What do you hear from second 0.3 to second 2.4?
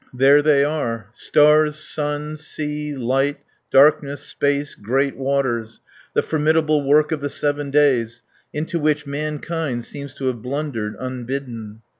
they are: stars, sun,